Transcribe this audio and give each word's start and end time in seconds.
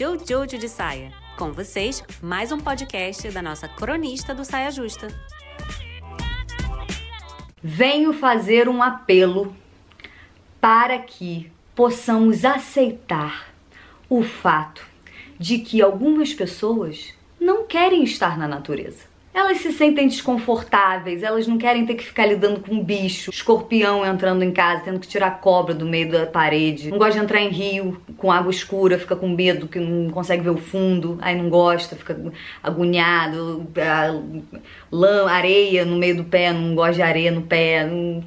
Jojo 0.00 0.56
de 0.56 0.68
Saia. 0.68 1.12
Com 1.36 1.50
vocês, 1.50 2.04
mais 2.22 2.52
um 2.52 2.58
podcast 2.58 3.28
da 3.32 3.42
nossa 3.42 3.66
cronista 3.66 4.32
do 4.32 4.44
Saia 4.44 4.70
Justa. 4.70 5.08
Venho 7.60 8.12
fazer 8.12 8.68
um 8.68 8.80
apelo 8.80 9.52
para 10.60 11.00
que 11.00 11.50
possamos 11.74 12.44
aceitar 12.44 13.52
o 14.08 14.22
fato 14.22 14.86
de 15.36 15.58
que 15.58 15.82
algumas 15.82 16.32
pessoas 16.32 17.12
não 17.40 17.66
querem 17.66 18.04
estar 18.04 18.38
na 18.38 18.46
natureza. 18.46 19.07
Elas 19.38 19.58
se 19.58 19.72
sentem 19.72 20.08
desconfortáveis, 20.08 21.22
elas 21.22 21.46
não 21.46 21.58
querem 21.58 21.86
ter 21.86 21.94
que 21.94 22.04
ficar 22.04 22.26
lidando 22.26 22.58
com 22.58 22.74
um 22.74 22.82
bicho, 22.82 23.30
escorpião 23.30 24.04
entrando 24.04 24.42
em 24.42 24.50
casa, 24.50 24.82
tendo 24.82 24.98
que 24.98 25.06
tirar 25.06 25.40
cobra 25.40 25.72
do 25.72 25.86
meio 25.86 26.10
da 26.10 26.26
parede. 26.26 26.90
Não 26.90 26.98
gosta 26.98 27.12
de 27.12 27.24
entrar 27.24 27.40
em 27.40 27.48
rio 27.48 28.02
com 28.16 28.32
água 28.32 28.50
escura, 28.50 28.98
fica 28.98 29.14
com 29.14 29.28
medo 29.28 29.68
que 29.68 29.78
não 29.78 30.10
consegue 30.10 30.42
ver 30.42 30.50
o 30.50 30.56
fundo, 30.56 31.18
aí 31.20 31.40
não 31.40 31.48
gosta, 31.48 31.94
fica 31.94 32.20
agoniado, 32.60 33.64
lã, 34.90 35.28
areia 35.28 35.84
no 35.84 35.94
meio 35.94 36.16
do 36.16 36.24
pé, 36.24 36.52
não 36.52 36.74
gosta 36.74 36.94
de 36.94 37.02
areia 37.02 37.30
no 37.30 37.42
pé. 37.42 37.86
Não 37.86 38.24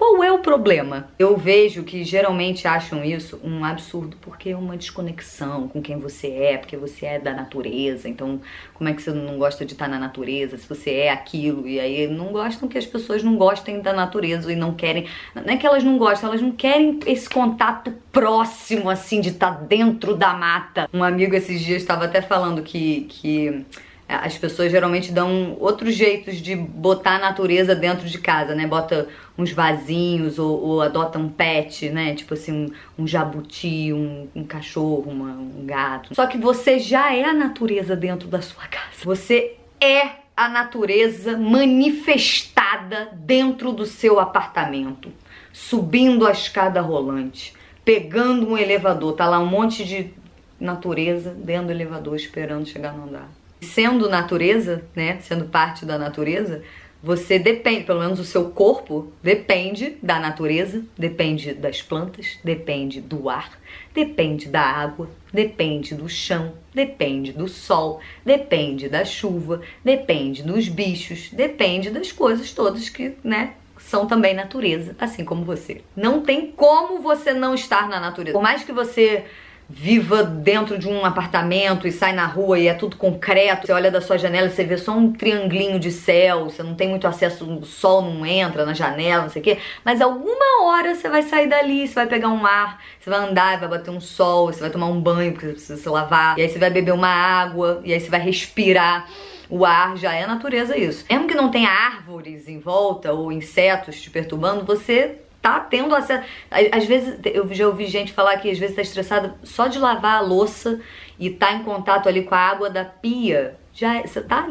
qual 0.00 0.24
é 0.24 0.32
o 0.32 0.38
problema? 0.38 1.10
Eu 1.18 1.36
vejo 1.36 1.82
que 1.82 2.02
geralmente 2.04 2.66
acham 2.66 3.04
isso 3.04 3.38
um 3.44 3.62
absurdo, 3.62 4.16
porque 4.22 4.48
é 4.48 4.56
uma 4.56 4.74
desconexão 4.74 5.68
com 5.68 5.82
quem 5.82 5.98
você 5.98 6.28
é, 6.28 6.56
porque 6.56 6.74
você 6.74 7.04
é 7.04 7.18
da 7.18 7.34
natureza. 7.34 8.08
Então, 8.08 8.40
como 8.72 8.88
é 8.88 8.94
que 8.94 9.02
você 9.02 9.10
não 9.10 9.36
gosta 9.36 9.62
de 9.62 9.74
estar 9.74 9.88
na 9.88 9.98
natureza 9.98 10.56
se 10.56 10.66
você 10.66 10.90
é 10.90 11.12
aquilo? 11.12 11.68
E 11.68 11.78
aí 11.78 12.08
não 12.08 12.28
gostam 12.28 12.66
que 12.66 12.78
as 12.78 12.86
pessoas 12.86 13.22
não 13.22 13.36
gostem 13.36 13.82
da 13.82 13.92
natureza 13.92 14.50
e 14.50 14.56
não 14.56 14.72
querem. 14.72 15.06
Não 15.34 15.52
é 15.52 15.58
que 15.58 15.66
elas 15.66 15.84
não 15.84 15.98
gostam, 15.98 16.30
elas 16.30 16.40
não 16.40 16.52
querem 16.52 16.98
esse 17.04 17.28
contato 17.28 17.92
próximo, 18.10 18.88
assim, 18.88 19.20
de 19.20 19.28
estar 19.28 19.50
dentro 19.50 20.16
da 20.16 20.32
mata. 20.32 20.88
Um 20.94 21.04
amigo 21.04 21.36
esses 21.36 21.60
dias 21.60 21.82
estava 21.82 22.06
até 22.06 22.22
falando 22.22 22.62
que. 22.62 23.02
que 23.02 23.66
as 24.16 24.36
pessoas 24.36 24.72
geralmente 24.72 25.12
dão 25.12 25.56
outros 25.60 25.94
jeitos 25.94 26.38
de 26.38 26.56
botar 26.56 27.16
a 27.16 27.18
natureza 27.18 27.76
dentro 27.76 28.08
de 28.08 28.18
casa, 28.18 28.54
né? 28.56 28.66
Bota 28.66 29.08
uns 29.38 29.52
vasinhos 29.52 30.38
ou, 30.38 30.60
ou 30.60 30.82
adota 30.82 31.18
um 31.18 31.28
pet, 31.28 31.88
né? 31.90 32.14
Tipo 32.14 32.34
assim, 32.34 32.52
um, 32.52 33.02
um 33.02 33.06
jabuti, 33.06 33.92
um, 33.92 34.28
um 34.34 34.42
cachorro, 34.42 35.04
uma, 35.10 35.30
um 35.30 35.64
gato. 35.64 36.12
Só 36.14 36.26
que 36.26 36.36
você 36.36 36.80
já 36.80 37.14
é 37.14 37.24
a 37.24 37.32
natureza 37.32 37.94
dentro 37.94 38.26
da 38.26 38.42
sua 38.42 38.66
casa. 38.66 38.96
Você 39.04 39.56
é 39.80 40.20
a 40.36 40.48
natureza 40.48 41.36
manifestada 41.36 43.10
dentro 43.12 43.72
do 43.72 43.86
seu 43.86 44.18
apartamento, 44.18 45.12
subindo 45.52 46.26
a 46.26 46.32
escada 46.32 46.80
rolante, 46.80 47.54
pegando 47.84 48.48
um 48.48 48.58
elevador, 48.58 49.12
tá 49.12 49.26
lá 49.26 49.38
um 49.38 49.46
monte 49.46 49.84
de 49.84 50.12
natureza 50.58 51.30
dentro 51.30 51.66
do 51.66 51.72
elevador 51.72 52.16
esperando 52.16 52.66
chegar 52.66 52.92
no 52.92 53.04
andar 53.04 53.39
sendo 53.60 54.08
natureza, 54.08 54.84
né, 54.94 55.18
sendo 55.20 55.46
parte 55.46 55.84
da 55.84 55.98
natureza, 55.98 56.62
você 57.02 57.38
depende, 57.38 57.84
pelo 57.84 58.00
menos 58.00 58.20
o 58.20 58.24
seu 58.24 58.50
corpo 58.50 59.10
depende 59.22 59.96
da 60.02 60.18
natureza, 60.18 60.84
depende 60.98 61.54
das 61.54 61.80
plantas, 61.80 62.38
depende 62.44 63.00
do 63.00 63.30
ar, 63.30 63.58
depende 63.94 64.48
da 64.48 64.60
água, 64.60 65.08
depende 65.32 65.94
do 65.94 66.08
chão, 66.08 66.52
depende 66.74 67.32
do 67.32 67.48
sol, 67.48 68.00
depende 68.24 68.88
da 68.88 69.04
chuva, 69.04 69.62
depende 69.82 70.42
dos 70.42 70.68
bichos, 70.68 71.30
depende 71.32 71.90
das 71.90 72.12
coisas 72.12 72.52
todas 72.52 72.90
que, 72.90 73.14
né, 73.24 73.54
são 73.78 74.06
também 74.06 74.34
natureza, 74.34 74.94
assim 74.98 75.24
como 75.24 75.42
você. 75.42 75.82
Não 75.96 76.20
tem 76.20 76.52
como 76.52 77.00
você 77.00 77.32
não 77.32 77.54
estar 77.54 77.88
na 77.88 77.98
natureza. 77.98 78.36
Por 78.36 78.42
mais 78.42 78.62
que 78.62 78.72
você 78.72 79.24
viva 79.72 80.24
dentro 80.24 80.76
de 80.76 80.88
um 80.88 81.04
apartamento 81.04 81.86
e 81.86 81.92
sai 81.92 82.12
na 82.12 82.26
rua 82.26 82.58
e 82.58 82.66
é 82.66 82.74
tudo 82.74 82.96
concreto. 82.96 83.66
Você 83.66 83.72
olha 83.72 83.90
da 83.90 84.00
sua 84.00 84.18
janela 84.18 84.48
e 84.48 84.50
você 84.50 84.64
vê 84.64 84.76
só 84.76 84.92
um 84.92 85.12
triangulinho 85.12 85.78
de 85.78 85.92
céu, 85.92 86.50
você 86.50 86.62
não 86.62 86.74
tem 86.74 86.88
muito 86.88 87.06
acesso, 87.06 87.44
o 87.44 87.64
sol 87.64 88.02
não 88.02 88.26
entra 88.26 88.66
na 88.66 88.74
janela, 88.74 89.22
não 89.22 89.30
sei 89.30 89.40
o 89.40 89.44
quê. 89.44 89.58
Mas 89.84 90.00
alguma 90.00 90.64
hora 90.64 90.94
você 90.94 91.08
vai 91.08 91.22
sair 91.22 91.46
dali, 91.46 91.86
você 91.86 91.94
vai 91.94 92.06
pegar 92.06 92.28
um 92.28 92.44
ar, 92.44 92.82
você 92.98 93.08
vai 93.08 93.20
andar, 93.20 93.60
vai 93.60 93.68
bater 93.68 93.90
um 93.90 94.00
sol, 94.00 94.52
você 94.52 94.60
vai 94.60 94.70
tomar 94.70 94.86
um 94.86 95.00
banho 95.00 95.32
porque 95.32 95.46
você 95.46 95.52
precisa 95.52 95.80
se 95.80 95.88
lavar, 95.88 96.36
e 96.36 96.42
aí 96.42 96.48
você 96.48 96.58
vai 96.58 96.70
beber 96.70 96.92
uma 96.92 97.08
água, 97.08 97.80
e 97.84 97.92
aí 97.92 98.00
você 98.00 98.10
vai 98.10 98.20
respirar. 98.20 99.08
O 99.48 99.64
ar 99.64 99.96
já 99.96 100.14
é 100.14 100.24
natureza 100.28 100.78
isso. 100.78 101.04
Mesmo 101.10 101.26
que 101.26 101.34
não 101.34 101.50
tenha 101.50 101.68
árvores 101.68 102.46
em 102.46 102.60
volta 102.60 103.12
ou 103.12 103.32
insetos 103.32 104.00
te 104.00 104.08
perturbando, 104.08 104.64
você 104.64 105.18
tá 105.40 105.60
tendo 105.60 105.94
acesso. 105.94 106.24
Às 106.50 106.84
vezes, 106.84 107.18
eu 107.24 107.52
já 107.52 107.66
ouvi 107.66 107.86
gente 107.86 108.12
falar 108.12 108.36
que 108.38 108.50
às 108.50 108.58
vezes 108.58 108.76
tá 108.76 108.82
estressada 108.82 109.34
só 109.42 109.66
de 109.66 109.78
lavar 109.78 110.18
a 110.18 110.20
louça 110.20 110.80
e 111.18 111.30
tá 111.30 111.52
em 111.52 111.62
contato 111.62 112.08
ali 112.08 112.24
com 112.24 112.34
a 112.34 112.38
água 112.38 112.70
da 112.70 112.84
pia. 112.84 113.56
Já 113.72 113.96
é, 113.96 114.02
você 114.06 114.20
tá 114.20 114.48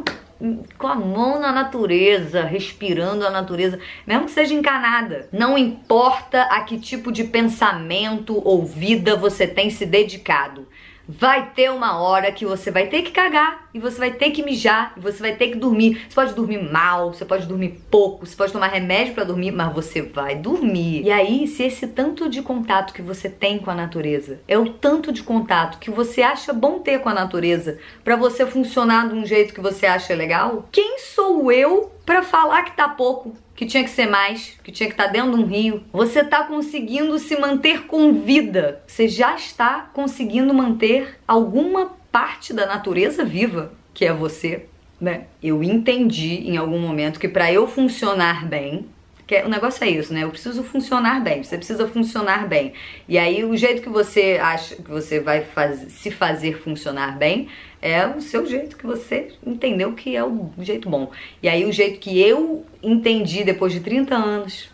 com 0.78 0.88
a 0.88 0.96
mão 0.96 1.40
na 1.40 1.52
natureza, 1.52 2.44
respirando 2.44 3.28
a 3.28 3.30
natureza, 3.30 3.78
mesmo 4.08 4.26
que 4.26 4.32
seja 4.32 4.54
encanada. 4.54 5.28
Não 5.32 5.58
importa 5.58 6.44
a 6.44 6.62
que 6.62 6.80
tipo 6.80 7.12
de 7.12 7.26
pensamento 7.26 8.42
ou 8.48 8.66
vida 8.66 9.16
você 9.16 9.46
tem 9.46 9.70
se 9.70 9.86
dedicado 9.86 10.66
vai 11.12 11.50
ter 11.56 11.72
uma 11.72 12.00
hora 12.00 12.32
que 12.32 12.46
você 12.46 12.70
vai 12.70 12.86
ter 12.86 13.02
que 13.02 13.10
cagar 13.10 13.68
e 13.74 13.80
você 13.80 13.98
vai 13.98 14.12
ter 14.12 14.30
que 14.30 14.44
mijar 14.44 14.94
e 14.96 15.00
você 15.00 15.18
vai 15.18 15.36
ter 15.36 15.48
que 15.48 15.56
dormir. 15.56 16.06
Você 16.08 16.14
pode 16.14 16.36
dormir 16.36 16.72
mal, 16.72 17.12
você 17.12 17.26
pode 17.26 17.48
dormir 17.48 17.82
pouco, 17.90 18.28
você 18.28 18.36
pode 18.36 18.54
tomar 18.54 18.68
remédio 18.68 19.16
para 19.16 19.24
dormir, 19.24 19.52
mas 19.52 19.74
você 19.74 20.04
vai 20.04 20.36
dormir. 20.36 21.02
E 21.04 21.12
aí, 21.12 21.48
se 21.48 21.64
esse 21.64 21.88
tanto 21.88 22.30
de 22.30 22.44
contato 22.44 22.94
que 22.94 23.02
você 23.02 23.28
tem 23.28 23.58
com 23.58 23.72
a 23.72 23.76
natureza 23.76 24.40
é 24.48 24.56
o 24.56 24.70
tanto 24.70 25.12
de 25.12 25.24
contato 25.24 25.80
que 25.80 25.90
você 25.90 26.22
acha 26.22 26.54
bom 26.54 26.78
ter 26.78 27.00
com 27.00 27.10
a 27.10 27.14
natureza 27.14 27.80
para 28.04 28.16
você 28.16 28.46
funcionar 28.46 29.10
de 29.10 29.16
um 29.16 29.26
jeito 29.26 29.54
que 29.54 29.62
você 29.62 29.88
acha 29.88 30.14
legal, 30.14 30.70
quem 30.72 31.00
sou 31.00 31.52
eu 31.52 31.92
para 32.10 32.24
falar 32.24 32.64
que 32.64 32.72
tá 32.72 32.90
pouco? 32.90 33.38
que 33.56 33.66
tinha 33.66 33.84
que 33.84 33.90
ser 33.90 34.08
mais, 34.08 34.58
que 34.64 34.72
tinha 34.72 34.88
que 34.88 34.94
estar 34.94 35.08
tá 35.08 35.12
dentro 35.12 35.36
de 35.36 35.44
um 35.44 35.46
rio. 35.46 35.84
Você 35.92 36.22
está 36.22 36.46
conseguindo 36.46 37.20
se 37.20 37.38
manter 37.38 37.88
com 37.88 38.14
vida. 38.14 38.82
Você 38.88 39.10
já 39.10 39.36
está 39.36 39.90
conseguindo 39.94 40.54
manter 40.54 41.20
alguma 41.28 41.92
parte 42.10 42.54
da 42.54 42.66
natureza 42.66 43.26
viva, 43.26 43.74
que 43.94 44.06
é 44.06 44.14
você, 44.14 44.66
né? 45.00 45.26
Eu 45.44 45.62
entendi 45.62 46.50
em 46.50 46.56
algum 46.56 46.80
momento 46.80 47.20
que 47.20 47.28
para 47.28 47.52
eu 47.52 47.68
funcionar 47.68 48.48
bem, 48.48 48.86
que 49.30 49.36
é, 49.36 49.46
o 49.46 49.48
negócio 49.48 49.84
é 49.84 49.90
isso, 49.92 50.12
né? 50.12 50.24
Eu 50.24 50.32
preciso 50.32 50.64
funcionar 50.64 51.22
bem. 51.22 51.44
Você 51.44 51.56
precisa 51.56 51.88
funcionar 51.88 52.48
bem. 52.48 52.74
E 53.08 53.16
aí 53.16 53.46
o 53.46 53.56
jeito 53.56 53.80
que 53.80 53.88
você 53.88 54.40
acha 54.42 54.76
que 54.76 54.90
você 54.90 55.20
vai 55.20 55.42
faz, 55.42 55.82
se 55.92 56.10
fazer 56.10 56.58
funcionar 56.64 57.16
bem 57.16 57.48
é 57.80 58.08
o 58.08 58.20
seu 58.22 58.44
jeito 58.48 58.76
que 58.76 58.88
você 58.88 59.28
entendeu 59.46 59.94
que 59.94 60.16
é 60.16 60.24
o 60.26 60.50
jeito 60.58 60.90
bom. 60.90 61.12
E 61.44 61.48
aí 61.48 61.64
o 61.64 61.72
jeito 61.72 62.00
que 62.00 62.20
eu 62.20 62.66
entendi 62.82 63.44
depois 63.44 63.72
de 63.72 63.82
30 63.82 64.16
anos 64.16 64.72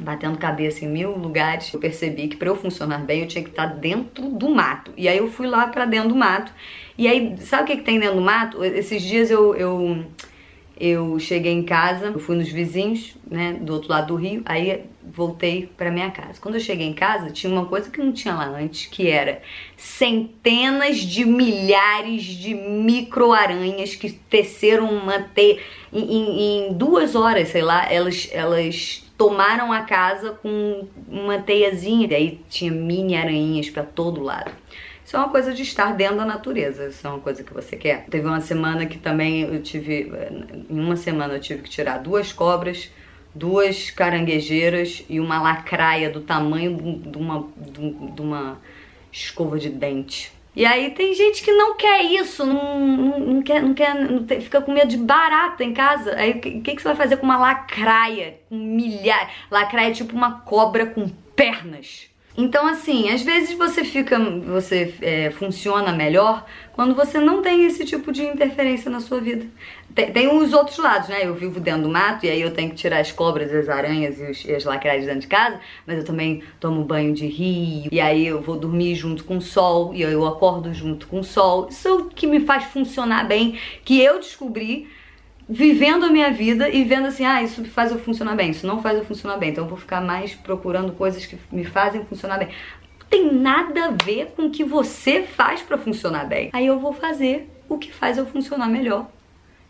batendo 0.00 0.38
cabeça 0.38 0.86
em 0.86 0.88
mil 0.88 1.10
lugares, 1.16 1.72
eu 1.72 1.78
percebi 1.78 2.28
que 2.28 2.36
para 2.36 2.48
eu 2.48 2.56
funcionar 2.56 3.04
bem 3.04 3.20
eu 3.20 3.28
tinha 3.28 3.44
que 3.44 3.50
estar 3.50 3.66
dentro 3.66 4.30
do 4.30 4.48
mato. 4.48 4.90
E 4.96 5.06
aí 5.06 5.18
eu 5.18 5.30
fui 5.30 5.46
lá 5.46 5.66
para 5.66 5.84
dentro 5.84 6.08
do 6.08 6.16
mato. 6.16 6.50
E 6.96 7.06
aí, 7.06 7.36
sabe 7.40 7.64
o 7.64 7.66
que, 7.66 7.76
que 7.76 7.82
tem 7.82 7.98
dentro 7.98 8.16
do 8.16 8.22
mato? 8.22 8.64
Esses 8.64 9.02
dias 9.02 9.30
eu, 9.30 9.54
eu 9.54 10.06
eu 10.78 11.18
cheguei 11.18 11.52
em 11.52 11.62
casa, 11.62 12.06
eu 12.06 12.18
fui 12.18 12.36
nos 12.36 12.50
vizinhos, 12.50 13.16
né, 13.28 13.54
do 13.54 13.72
outro 13.72 13.88
lado 13.88 14.08
do 14.08 14.16
rio, 14.16 14.42
aí 14.44 14.84
voltei 15.02 15.70
para 15.76 15.90
minha 15.90 16.10
casa. 16.10 16.38
Quando 16.40 16.56
eu 16.56 16.60
cheguei 16.60 16.86
em 16.86 16.92
casa, 16.92 17.30
tinha 17.30 17.50
uma 17.50 17.64
coisa 17.64 17.90
que 17.90 17.98
não 17.98 18.12
tinha 18.12 18.34
lá 18.34 18.46
antes, 18.46 18.86
que 18.86 19.08
era 19.08 19.40
centenas 19.76 20.98
de 20.98 21.24
milhares 21.24 22.22
de 22.24 22.54
micro-aranhas 22.54 23.94
que 23.94 24.10
teceram 24.12 24.90
uma 24.90 25.20
teia. 25.20 25.58
Em, 25.92 26.00
em, 26.00 26.68
em, 26.68 26.72
duas 26.74 27.14
horas, 27.14 27.48
sei 27.48 27.62
lá, 27.62 27.90
elas, 27.90 28.28
elas 28.32 29.02
tomaram 29.16 29.72
a 29.72 29.80
casa 29.82 30.32
com 30.42 30.86
uma 31.08 31.38
teiazinha. 31.38 32.08
E 32.10 32.14
aí 32.14 32.40
tinha 32.50 32.70
mini 32.70 33.16
aranhas 33.16 33.70
para 33.70 33.84
todo 33.84 34.22
lado. 34.22 34.50
Isso 35.06 35.14
é 35.14 35.20
uma 35.20 35.28
coisa 35.28 35.54
de 35.54 35.62
estar 35.62 35.94
dentro 35.94 36.16
da 36.16 36.24
natureza, 36.24 36.88
isso 36.88 37.06
é 37.06 37.10
uma 37.10 37.20
coisa 37.20 37.44
que 37.44 37.54
você 37.54 37.76
quer. 37.76 38.06
Teve 38.06 38.26
uma 38.26 38.40
semana 38.40 38.86
que 38.86 38.98
também 38.98 39.42
eu 39.42 39.62
tive, 39.62 40.10
em 40.68 40.80
uma 40.80 40.96
semana 40.96 41.34
eu 41.34 41.40
tive 41.40 41.62
que 41.62 41.70
tirar 41.70 41.98
duas 41.98 42.32
cobras, 42.32 42.90
duas 43.32 43.88
caranguejeiras 43.92 45.04
e 45.08 45.20
uma 45.20 45.40
lacraia 45.40 46.10
do 46.10 46.22
tamanho 46.22 46.76
de 46.76 47.16
uma, 47.16 47.46
de 47.56 48.20
uma 48.20 48.60
escova 49.12 49.60
de 49.60 49.70
dente. 49.70 50.32
E 50.56 50.66
aí 50.66 50.90
tem 50.90 51.14
gente 51.14 51.44
que 51.44 51.52
não 51.52 51.76
quer 51.76 52.02
isso, 52.02 52.44
não, 52.44 52.80
não, 52.80 53.20
não 53.20 53.42
quer, 53.42 53.62
não 53.62 53.74
quer, 53.74 53.94
não 53.94 54.24
tem, 54.24 54.40
fica 54.40 54.60
com 54.60 54.72
medo 54.72 54.88
de 54.88 54.96
barata 54.96 55.62
em 55.62 55.72
casa. 55.72 56.16
Aí 56.16 56.32
o 56.32 56.40
que, 56.40 56.60
que, 56.60 56.82
você 56.82 56.88
vai 56.88 56.96
fazer 56.96 57.18
com 57.18 57.26
uma 57.26 57.38
lacraia? 57.38 58.40
Com 58.48 58.56
milhares. 58.56 59.32
Lacraia 59.52 59.90
é 59.90 59.94
tipo 59.94 60.16
uma 60.16 60.40
cobra 60.40 60.84
com 60.84 61.08
pernas. 61.36 62.10
Então, 62.36 62.66
assim, 62.66 63.08
às 63.10 63.22
vezes 63.22 63.56
você 63.56 63.82
fica, 63.82 64.18
você 64.18 64.94
é, 65.00 65.30
funciona 65.30 65.90
melhor 65.90 66.44
quando 66.74 66.94
você 66.94 67.18
não 67.18 67.40
tem 67.40 67.64
esse 67.64 67.84
tipo 67.86 68.12
de 68.12 68.22
interferência 68.22 68.90
na 68.90 69.00
sua 69.00 69.20
vida. 69.20 69.46
Tem, 69.94 70.12
tem 70.12 70.28
os 70.28 70.52
outros 70.52 70.76
lados, 70.76 71.08
né? 71.08 71.26
Eu 71.26 71.34
vivo 71.34 71.58
dentro 71.58 71.82
do 71.84 71.88
mato 71.88 72.26
e 72.26 72.28
aí 72.28 72.42
eu 72.42 72.52
tenho 72.52 72.68
que 72.68 72.76
tirar 72.76 73.00
as 73.00 73.10
cobras, 73.10 73.50
as 73.54 73.70
aranhas 73.70 74.20
e, 74.20 74.30
os, 74.30 74.44
e 74.44 74.54
as 74.54 74.64
lacraias 74.64 75.06
dentro 75.06 75.20
de 75.20 75.26
casa, 75.28 75.58
mas 75.86 75.96
eu 75.96 76.04
também 76.04 76.42
tomo 76.60 76.84
banho 76.84 77.14
de 77.14 77.26
rio 77.26 77.88
e 77.90 77.98
aí 77.98 78.26
eu 78.26 78.42
vou 78.42 78.58
dormir 78.58 78.94
junto 78.94 79.24
com 79.24 79.38
o 79.38 79.42
sol 79.42 79.94
e 79.94 80.02
eu 80.02 80.26
acordo 80.26 80.74
junto 80.74 81.06
com 81.06 81.20
o 81.20 81.24
sol. 81.24 81.68
Isso 81.70 81.88
é 81.88 81.92
o 81.92 82.04
que 82.04 82.26
me 82.26 82.40
faz 82.40 82.64
funcionar 82.64 83.26
bem, 83.26 83.58
que 83.82 83.98
eu 83.98 84.18
descobri 84.18 84.88
vivendo 85.48 86.04
a 86.04 86.10
minha 86.10 86.30
vida 86.30 86.68
e 86.68 86.84
vendo 86.84 87.06
assim, 87.06 87.24
ah, 87.24 87.42
isso 87.42 87.64
faz 87.66 87.92
eu 87.92 87.98
funcionar 87.98 88.34
bem, 88.34 88.50
isso 88.50 88.66
não 88.66 88.82
faz 88.82 88.98
eu 88.98 89.04
funcionar 89.04 89.36
bem, 89.36 89.50
então 89.50 89.64
eu 89.64 89.68
vou 89.68 89.78
ficar 89.78 90.00
mais 90.00 90.34
procurando 90.34 90.92
coisas 90.92 91.24
que 91.24 91.38
me 91.52 91.64
fazem 91.64 92.04
funcionar 92.04 92.38
bem. 92.38 92.48
Tem 93.08 93.32
nada 93.32 93.86
a 93.86 93.90
ver 93.90 94.32
com 94.34 94.46
o 94.46 94.50
que 94.50 94.64
você 94.64 95.22
faz 95.22 95.62
para 95.62 95.78
funcionar 95.78 96.24
bem. 96.24 96.50
Aí 96.52 96.66
eu 96.66 96.78
vou 96.80 96.92
fazer 96.92 97.48
o 97.68 97.78
que 97.78 97.92
faz 97.92 98.18
eu 98.18 98.26
funcionar 98.26 98.68
melhor 98.68 99.06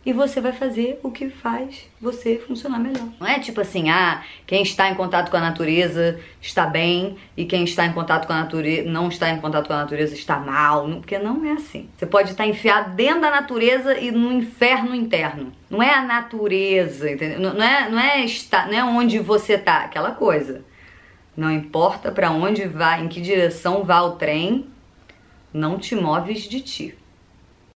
e 0.07 0.13
você 0.13 0.41
vai 0.41 0.53
fazer 0.53 1.01
o 1.03 1.11
que 1.11 1.29
faz 1.29 1.91
você 2.01 2.39
funcionar 2.39 2.79
melhor. 2.79 3.09
Não 3.19 3.27
é 3.27 3.41
tipo 3.41 3.61
assim, 3.61 3.91
ah, 3.91 4.23
quem 4.47 4.63
está 4.63 4.89
em 4.89 4.95
contato 4.95 5.33
com 5.33 5.37
a 5.37 5.41
natureza 5.41 6.21
está 6.41 6.65
bem 6.65 7.17
e 7.37 7.45
quem 7.45 7.65
está 7.65 7.85
em 7.85 7.93
contato 7.93 8.25
com 8.25 8.33
a 8.33 8.43
natureza 8.43 8.89
não 8.89 9.09
está 9.09 9.29
em 9.31 9.41
contato 9.41 9.67
com 9.67 9.73
a 9.73 9.79
natureza 9.79 10.15
está 10.15 10.39
mal, 10.39 10.89
porque 10.89 11.19
não 11.19 11.45
é 11.45 11.55
assim. 11.55 11.91
Você 11.97 12.07
pode 12.07 12.31
estar 12.31 12.47
enfiado 12.47 12.95
dentro 12.95 13.23
da 13.23 13.33
natureza 13.33 13.99
e 13.99 14.13
no 14.13 14.33
inferno 14.33 14.95
interno. 14.95 15.53
Não 15.69 15.83
é 15.83 15.93
a 15.93 16.03
natureza, 16.03 17.11
entendeu? 17.11 17.41
Não 17.41 17.61
é, 17.61 17.91
não 17.91 17.99
é 17.99 18.25
estar, 18.25 18.69
não 18.69 18.79
é 18.79 18.85
onde 18.85 19.19
você 19.19 19.59
tá, 19.59 19.79
aquela 19.79 20.13
coisa. 20.13 20.65
Não 21.37 21.51
importa 21.51 22.13
para 22.13 22.31
onde 22.31 22.65
vai, 22.69 23.03
em 23.03 23.09
que 23.09 23.21
direção 23.21 23.83
vá 23.83 24.03
o 24.03 24.13
trem, 24.13 24.69
não 25.53 25.79
te 25.79 25.97
moves 25.97 26.45
de 26.45 26.61
ti. 26.61 26.95